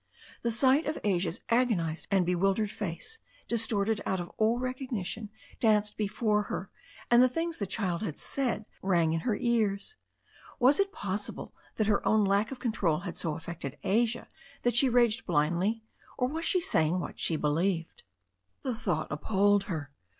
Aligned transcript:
The 0.41 0.49
sight 0.51 0.87
of 0.87 0.97
Asia's 1.03 1.41
agonized 1.49 2.07
and 2.09 2.25
bewildered 2.25 2.71
face, 2.71 3.19
distorted 3.47 4.01
out 4.03 4.19
of 4.19 4.31
all 4.39 4.57
recognition, 4.57 5.29
danced 5.59 5.95
before 5.95 6.41
her, 6.49 6.71
and 7.11 7.21
the 7.21 7.29
things 7.29 7.59
the 7.59 7.67
child 7.67 8.01
had 8.01 8.17
said 8.17 8.65
rang 8.81 9.13
in 9.13 9.19
her 9.19 9.35
ears. 9.35 9.97
Was 10.57 10.79
it 10.79 10.91
possible 10.91 11.53
that 11.75 11.85
her 11.85 12.03
own 12.03 12.25
lack 12.25 12.49
of 12.51 12.57
control 12.57 13.01
had 13.01 13.15
so 13.15 13.35
affected 13.35 13.77
Asia 13.83 14.27
that 14.63 14.75
she 14.75 14.89
raged 14.89 15.27
blindly, 15.27 15.83
or 16.17 16.27
was 16.27 16.45
she 16.45 16.61
saying 16.61 16.99
what 16.99 17.19
she 17.19 17.35
believed? 17.35 18.01
Ii8 18.01 18.01
THE 18.01 18.01
STORY 18.01 18.01
OF 18.01 18.01
A 18.01 18.01
NEW 18.01 18.33
ZEALAND 18.33 18.57
RIVER 18.57 18.73
The 18.73 18.83
thought 19.05 19.11
appalled 19.11 19.63
her. 19.65 19.91